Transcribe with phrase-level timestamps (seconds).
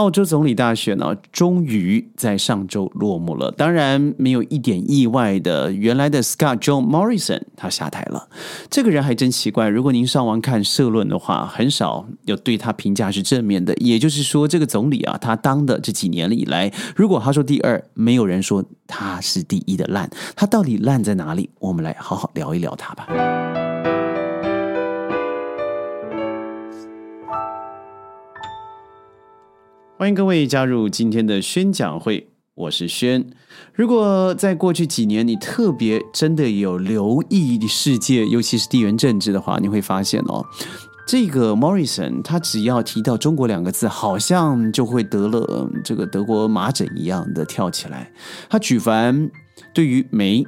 [0.00, 3.50] 澳洲总理大选呢，终于在上周落幕了。
[3.50, 8.26] 当然，没有一点意外的，原来的 Scott John Morrison 他下台了。
[8.70, 9.68] 这个人还真奇怪。
[9.68, 13.74] 如果您上网看社论的话，很少有对他评价是正面的。
[13.74, 20.08] 也就是说，这个总理啊，他当的这几年以来，如果他说第二，没有人说他是第一的烂。
[20.34, 21.50] 他到底烂在哪里？
[21.58, 23.69] 我们来好好聊一聊他吧。
[30.00, 33.22] 欢迎各位加入今天的宣讲会，我是轩。
[33.74, 40.42] 如果在过去几年你特别真的有留意世界，尤其是地缘政治的话，你会发现哦，
[41.06, 48.10] 这个 Morrison 他只要提到中国两个字，好像就会得了这个德国麻疹一样的跳起来。
[48.48, 49.30] 他举凡
[49.74, 50.42] 对于煤，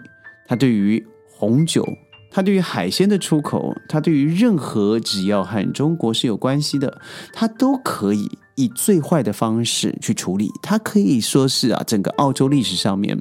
[0.47, 1.87] 他对于红酒，
[2.31, 7.03] 他对于海鲜的出口，他对于任何只要和中国是有关系的，
[7.35, 8.31] 他都可以。
[8.55, 13.21] 以最坏的方式去处理，它可以说是啊，整个澳洲历史上面，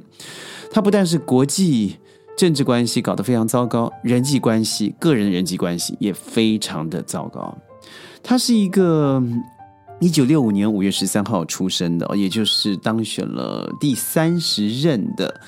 [0.70, 1.96] 它不但是国际
[2.36, 7.56] 政治关系搞得非常糟糕，人际关系、个人人际关系也非常的糟糕。
[8.22, 9.22] 他是一个
[10.00, 15.40] 一九六五年五月十三号出生的，也就是当选了第三十任的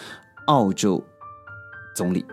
[0.46, 1.02] 澳洲
[1.94, 2.24] 总理。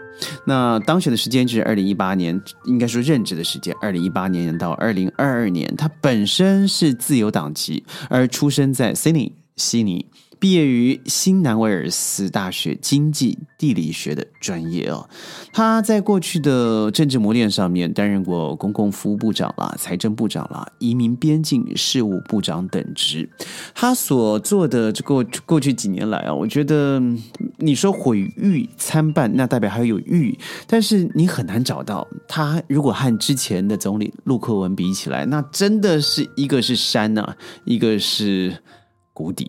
[0.46, 5.74] 那当选的时间是二零一八年，应该说任职的时间，二零一八年到二零二二年。
[5.76, 10.06] 他本身是自由党籍，而出生在悉尼，悉尼。
[10.42, 15.08] 毕业于新南威尔斯大学经济地理学的专业哦，
[15.54, 23.30] 他在过去的政治磨练上面担任过公共服务部长啦、财政部长啦、移民边境事务部长等职。
[23.76, 27.00] 他所做的这个过去几年来啊，我觉得
[27.58, 38.58] 你说毁誉参半，那代表还有誉，但是你很难找到他如果和之前的总理陆克文比起来，那真的是一个是山呐，一个是
[39.14, 39.48] 谷底。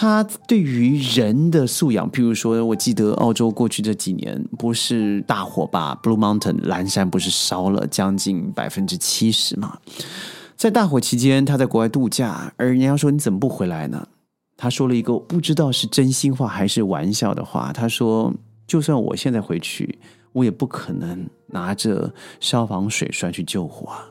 [0.00, 9.78] 他对于人的素养，譬如说，我记得澳洲过去这几年不是大火把 Blue Mountain 蓝山不是烧了将近百分之七十嘛？
[10.56, 14.06] 在大火期间，他在国外度假，而人家说你怎么不回来呢？
[14.56, 18.32] 他说了一个不知道是真心话还是玩笑的话，他说
[18.68, 19.98] ：“就算我现在回去，
[20.32, 24.06] 我也不可能拿着消防水栓去救火啊。”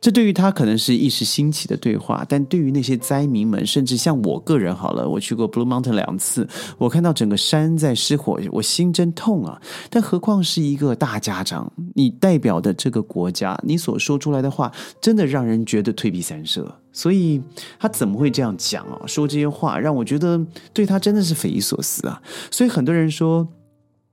[0.00, 6.48] 这对于他可能是一时兴起的对话，但对于那些灾民们，甚至像我个人好了，我去过 Blue Mountain 两次，
[6.78, 9.60] 我看到整个山在失火，我心真痛啊！
[9.90, 16.80] 但何况是一个大家长，你代表的这个国家，你所说出来的话，真的让人觉得退避三舍。
[16.92, 17.42] 所以
[17.80, 19.02] 他怎么会这样讲啊？
[19.04, 20.40] 说这些话让我觉得
[20.72, 22.22] 对他真的是匪夷所思啊！
[22.52, 23.48] 所以很多人说，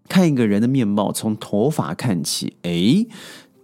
[0.09, 3.07] 看一个人的面貌从头发看起，诶。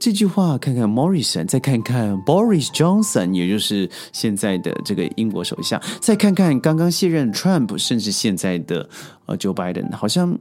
[0.01, 8.89] 这句话，看看 Morrison，再看看 Boris Johnson，也就是现在的这个英国首相，再看看刚刚卸任 Trump，甚至现在的
[9.27, 10.35] 呃 Joe Biden，好像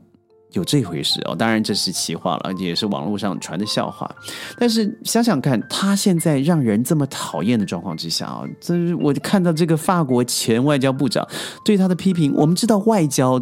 [0.52, 1.34] 有这回事哦。
[1.34, 4.10] 当然这是奇话了，也是网络上传的笑话。
[4.58, 11.26] 但是想想看，他现在让人这么讨厌的状况之下啊，这是我看到这个法国前外交部长
[11.64, 12.32] 对他的批评。
[12.34, 13.40] 我们知道外交。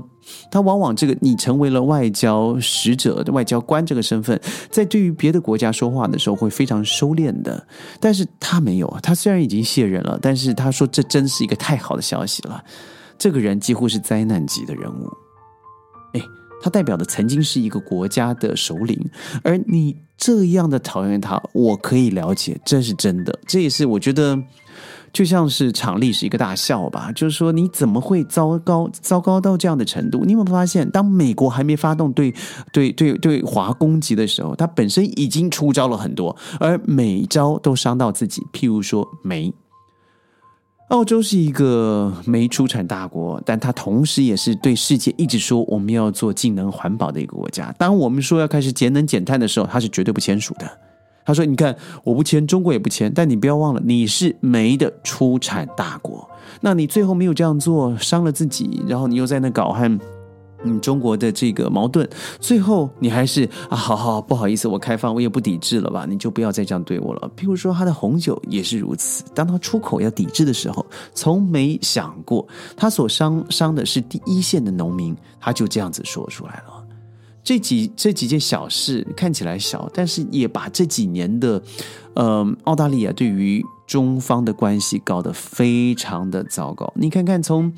[0.50, 4.38] 他往往这个，你成为了外交使者、外交官这个身份，
[4.70, 7.66] 在对于别的国家说话的时候会非常收敛的。
[7.98, 12.62] 但是他没有，他虽然已经卸任了，但是他说这真是一个太好的消息了。
[13.16, 15.10] 这个人几乎是灾难级的人物。
[16.12, 16.20] 哎，
[16.60, 18.98] 他代表的曾经是一个国家的首领，
[19.42, 23.38] 而你这样的讨厌他，我可以了解，这是真的。
[23.46, 24.38] 这也是我觉得。
[25.10, 30.22] 就像是场历史一个大笑吧，就是说你怎么会糟糕糟糕到这样的程度？
[30.22, 32.32] 你有没有发现，当美国还没发动对
[32.74, 38.42] 对对对华攻击的时候，它本身已经出招了很多，而每招都伤到自己。
[38.52, 39.50] 譬如说煤，
[40.88, 47.74] 澳洲是一个煤出产大国，但它同时也是对世界一直说我们要做净能环保的一个国家。
[47.76, 50.66] 当我们说要开始节能减碳的时候，它是绝对不签署的。
[51.26, 56.26] 他说：“你看，我不签，中国也不签，但你不要忘了，你是煤的出产大国。
[56.62, 59.98] 那你最后没有这样做，伤了自己，然后你又在那搞和
[60.64, 62.08] 嗯中国的这个矛盾，
[62.40, 66.06] 最后你还是啊，好好不好意思，我开放，我也不抵制了吧？
[66.08, 67.30] 你就不要再这样对我了。
[67.36, 70.84] 譬如说，他的红酒也是如此，当他出口要抵制的时候，
[71.14, 72.46] 从没想过
[72.76, 76.84] 他所伤伤的是第一线的农民，他就这样子说出来了。”
[77.44, 81.62] 这几这几件小事看起来小，但是也把这几年的，
[82.12, 86.92] 呃，澳大利亚对于中方的关系搞得非常的糟糕。
[86.94, 87.72] 你看看，从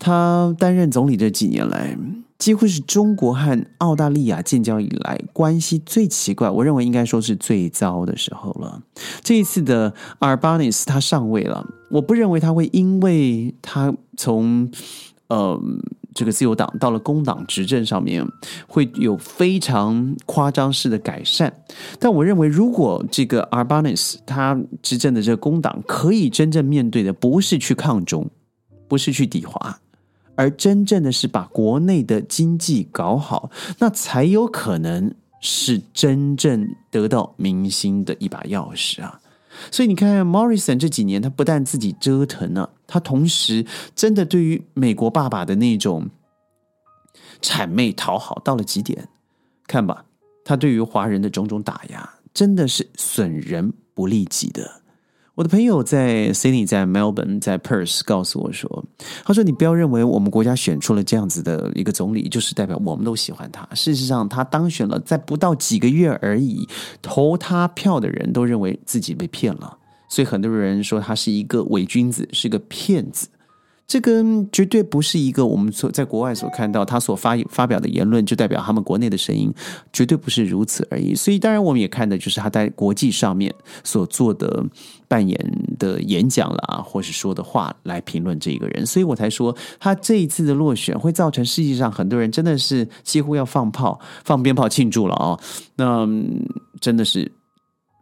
[0.00, 1.96] 他担任总理这几年来，
[2.38, 8.82] 几乎是中国和澳大利亚建交以来关系最奇怪，我认为应该说是最糟的时候了。
[9.22, 14.70] 这一次的阿尔巴尼斯他上位了，我不认为他会因为他从
[15.28, 15.60] 呃
[16.14, 18.26] 这个自由党到了工党执政上面
[18.66, 21.52] 会有非常夸张式的改善，
[21.98, 28.30] 但我认为如果这个阿尔巴尼斯他执政的这个工党可以真正面对的不是去抗中，
[28.88, 29.78] 不是去抵华。
[30.40, 39.20] 而真正的是把国内的经济搞好，那才有可能是真正得到民心的一把钥匙啊！
[39.70, 46.08] 所以你看，Morrison 这几年他不但自己折腾了，他同时真的对于美国爸爸的那种
[47.42, 49.08] 谄媚讨好到了极点。
[49.66, 50.06] 看吧，
[50.42, 54.80] 他对于华人的种种打压，真的是损人不利己的。
[55.34, 58.86] 我的朋友在 Sydney、在 Melbourne、在 Perth 告诉我说
[59.24, 63.68] ：“他说你不要认为我们国家选出了这样子的一个总理，就是代表我们都喜欢他。
[63.74, 66.68] 事实上，他当选了，在不到几个月而已，
[67.00, 73.28] 投他票的人都认为自己被骗了，所以很多人说他是一个伪君子，是个骗子。”
[73.90, 79.52] 这跟绝对不是一个我们所在国外所看到他所发发表的言论，就代表他们国内的声音，
[79.92, 81.12] 绝对不是如此而已。
[81.12, 83.52] 所以，当然我们也看的就是他在国际上面
[83.82, 84.64] 所做的
[85.08, 85.36] 扮演
[85.76, 88.86] 的演讲啦，或是说的话来评论这一个人。
[88.86, 95.36] 所以我才说，他这一次的落选会造成世界上很多人真的是几乎要放炮、放鞭炮庆祝了啊！
[95.74, 96.08] 那
[96.80, 97.32] 真的是。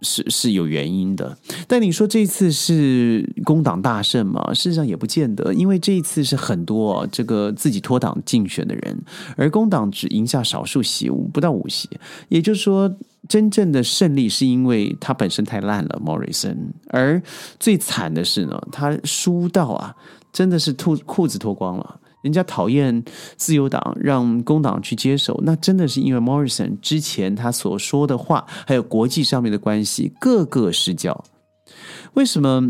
[0.02, 1.36] 是是有原因的，
[1.66, 4.54] 但你说这次是工党大胜吗？
[4.54, 8.98] 事实上也不见得，因为这一次是很多这个自己脱党竞选的人，
[9.36, 11.88] 而工党只赢下少数席，不到五席。
[12.28, 12.94] 也就是说，
[13.28, 16.72] 真正的胜利是因为他本身太烂了莫瑞森。
[16.90, 17.20] 而
[17.58, 19.94] 最惨的是呢，他输到啊，
[20.32, 22.00] 真的是裤裤子脱光了。
[22.22, 23.04] 人家讨厌
[23.36, 31.24] 自由党，让工党去接手，那真的是因为 Morrison 之前他所说的话，还有国际上面的关系，各个失焦。
[32.14, 32.62] 为什么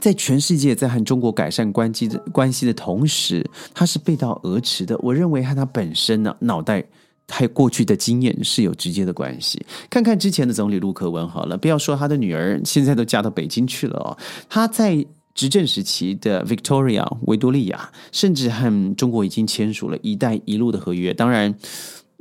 [0.00, 3.44] 在全世界在和中国改善关系的关系的同时，
[3.74, 4.96] 他是背道而驰的？
[5.00, 6.82] 我认为和他本身呢，脑袋
[7.28, 9.62] 还有过去的经验是有直接的关系。
[9.90, 14.16] 看看之前的总理陆克文好了，不要说他的女儿现在都嫁到北京去了哦，
[14.48, 15.06] 他在。
[15.34, 21.14] 执政时期的 Victoria 维多利亚，甚至和中国已经签署了一带一路的合约。
[21.14, 21.54] 当然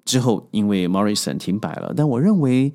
[0.05, 2.73] 之后因为 Morrison 停摆了，但我认为，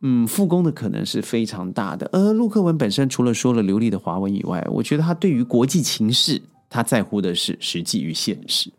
[0.00, 2.08] 嗯，复工的可能是非常大的。
[2.12, 8.70] 而陆克文本身除了说了流利的华文以外，我觉得他对于国际情势，他在乎的是实际与现实。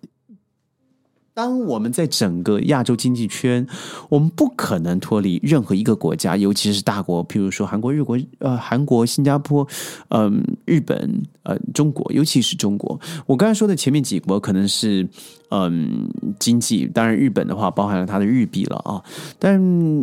[1.35, 3.67] 当我们在整个亚洲经济圈，
[4.07, 9.67] 我们不可能脱离任何一个国家，尤其是大国，譬如说韩国、日国、呃，韩国、新加坡、
[10.07, 12.97] 嗯，日本、呃，中国，尤其是中国。
[13.25, 15.05] 我刚才说的前面几国可能是
[15.49, 16.07] 嗯
[16.39, 19.03] 经济，当然日本的话包含了它的日币了啊。
[19.37, 19.55] 但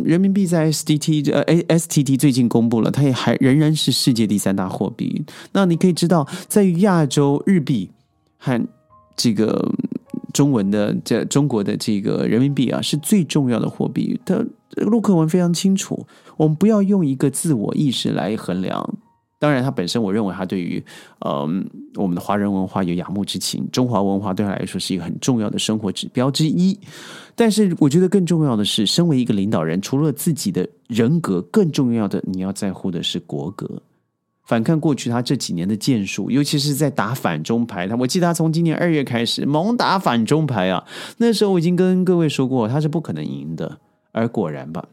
[0.03, 5.25] 人民币在 SDT 呃 A STT 最近公布了，它也还仍然是世界第三大货币。
[5.53, 7.89] 那你可以知道，在亚洲日币
[8.37, 8.63] 和
[9.15, 9.73] 这个。
[10.33, 14.19] 中文的这中国的这个人民币啊，是最重要的货币。
[14.25, 14.43] 他
[14.75, 18.95] 陆克文非常清楚，我们不要用一个自我意识来衡量。
[19.39, 20.81] 当然，他本身我认为他对于
[21.25, 26.79] 嗯我们的华人文化有仰慕之情，中华文化对他来说是一个很重要的生活指标之一。
[27.35, 33.81] 但是，我觉得更重要的是，身为一个领导人，除了自己的人格，更重要的你要在乎的是国格。
[34.43, 40.83] 反看过去，他这几年的建树，尤其是在打反中牌，他我记得他从今年二月开始猛打反中牌啊。
[41.17, 43.79] 那时候我已经跟各位说过，他是不可能赢的，
[44.11, 44.85] 而果然吧。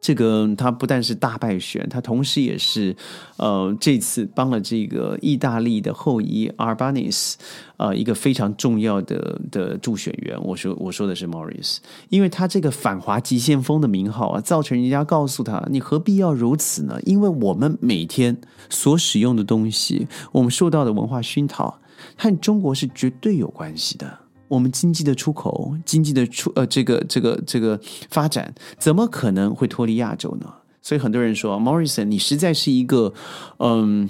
[0.00, 2.94] 这个他不但是大败选，他同时也是，
[3.38, 7.36] 呃，这次帮了这个意大利的后裔阿尔巴尼斯，
[7.76, 10.38] 呃，一个非常重要的的助选员。
[10.44, 17.00] 我说我说的是 Morris，因为他这个反华急先锋的名号啊，造成人家告诉他，你何必要如此呢？
[17.04, 18.36] 因为我们每天
[18.70, 21.80] 所使用的东西，我们受到的文化熏陶，
[22.16, 24.25] 和中国是绝对有关系的。
[24.48, 30.52] 我们经济的出口，经济的出呃，这个这个这个发展，怎么可能会脱离亚洲呢？
[30.80, 33.12] 所以很多人说，Morrison，你实在是一个
[33.58, 34.08] 嗯，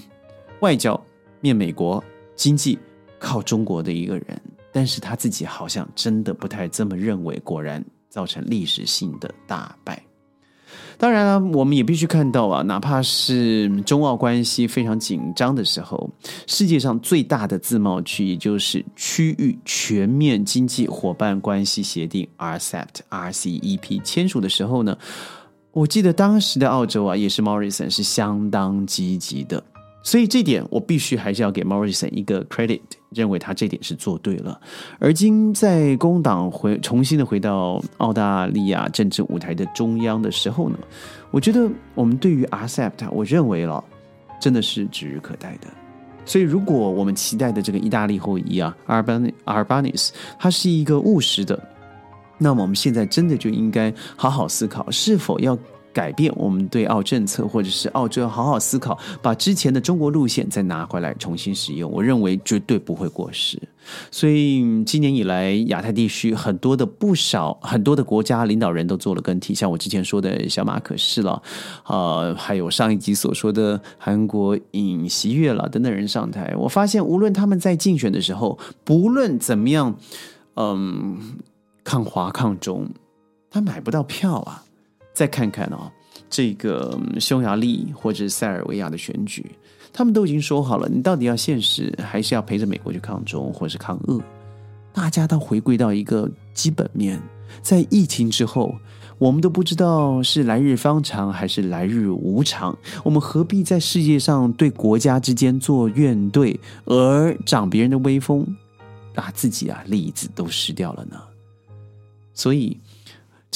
[0.60, 1.02] 外交
[1.40, 2.78] 面美国，经济
[3.18, 4.40] 靠中国的一个人，
[4.72, 10.02] 但是他自己好像真的不太这么认为，果然造成历史性的大败。
[10.98, 16.10] 当然了，我们也必须看到啊，哪怕是中澳关系非常紧张的时候，
[16.46, 24.96] 世界上最大的自贸区，也就是区域全面经济伙伴关系协定 （RCEP）（RCEP） 签署的时候呢，
[25.72, 29.62] 我记得当时的澳洲啊，也是 Morrison 是相当积极的。
[30.06, 34.60] 所以这点我必须还是要给 Morrison 一个 credit，认为他这点是做对了。
[35.00, 40.78] 而今在工党回重新的回到澳大利亚政治舞台的中央的时候呢，
[41.32, 43.82] 我觉得我们对于 accept，我认为了
[44.40, 45.66] 真的是指日可待的。
[46.24, 51.60] 所以，如果我们期待的这个意大利后裔啊，Arban Arbanis，他是一个务实的，
[52.38, 55.58] 那么我们现在真的就应该好好思考，是否要
[55.96, 61.90] 改变我们对澳政策，或者是澳洲要好好思考，把之前的中国路线再拿回来重新使用。
[61.90, 63.58] 我认为绝对不会过时。
[64.10, 71.42] 所以今年以来，亚太地区很多的不少很多的国家领导人都做了更替，像我之前说的小马可是了，
[71.84, 76.54] 啊，还有上一集所说的韩国尹锡悦了等等人上台。
[76.58, 79.96] 我发现，无论他们在竞选的时候，不论怎么样，
[80.56, 81.38] 嗯，
[81.82, 82.90] 抗华抗中，
[83.48, 84.64] 他买不到票啊。
[85.16, 85.90] 再看看哦，
[86.28, 89.50] 这个匈牙利或者塞尔维亚的选举。
[89.90, 94.20] 他们都已经说好了，你到底要现实，还是要陪着美国去抗中，或是抗俄？
[94.92, 97.18] 大家都回归到一个基本面，
[97.62, 98.74] 在疫情之后，
[99.16, 102.76] 我们都不知道是来日方长还是来日无常。
[103.02, 108.46] 我们何必在世界上对国家之间做怨对，而长别人的威风，
[109.14, 111.18] 把自己啊利子都失掉了呢？
[112.34, 112.78] 所以。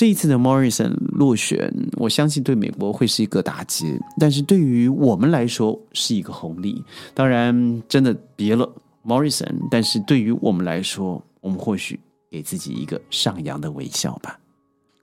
[0.01, 6.83] 这一次的 Morrison 落选，我相信对美国会是一个打击，但是对于我们来说是一个红利。
[7.13, 8.67] 当然，真的别了
[9.05, 14.41] Morrison，但是对于我们来说，我们或许给自己一个上扬的微笑吧。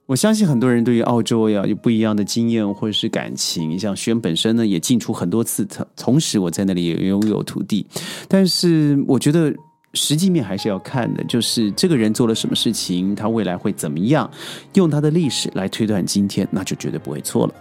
[0.08, 7.86] 我相信很多人对于澳洲呀有不一样的经验或者是感情，像轩本身呢也进出很多次，同同时我在那里也拥有土地，
[8.28, 9.54] 但是我觉得。
[9.98, 14.30] 实际面还是要看的，就是这个人做了什么事情，他未来会怎么样，
[14.76, 17.54] 用他的历史来推断今天，那就绝对不会错了。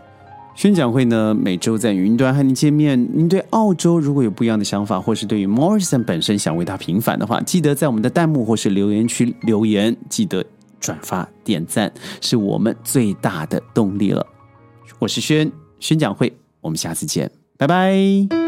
[0.55, 2.99] 宣讲会呢，每周在云端和您见面。
[3.13, 10.43] 您对澳洲如果有不一样的想法，或是对于 Morrison 本身想为他平反的话，记得在我们的弹幕或是留言区留言，记得
[10.81, 14.27] 转发点赞，是我们最大的动力了。
[14.99, 18.46] 我是轩宣讲会，我们下次见，拜拜。